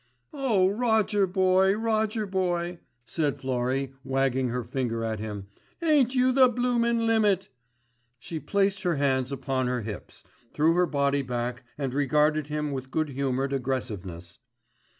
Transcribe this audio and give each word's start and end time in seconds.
"Oh, 0.33 0.67
Roger 0.67 1.27
boy, 1.27 1.73
Roger 1.77 2.25
boy," 2.25 2.79
said 3.05 3.39
Florrie, 3.39 3.93
wagging 4.03 4.49
her 4.49 4.63
finger 4.63 5.03
at 5.03 5.19
him. 5.19 5.45
"Aint 5.79 6.15
you 6.15 6.31
the 6.31 6.47
blooming 6.47 7.05
limit?" 7.05 7.49
She 8.17 8.39
placed 8.39 8.81
her 8.81 8.95
hands 8.95 9.31
upon 9.31 9.67
her 9.67 9.83
lips, 9.83 10.23
threw 10.53 10.73
her 10.73 10.87
body 10.87 11.21
back 11.21 11.61
and 11.77 11.93
regarded 11.93 12.47
him 12.47 12.71
with 12.71 12.89
good 12.89 13.09
humoured 13.09 13.53
aggressiveness. 13.53 14.39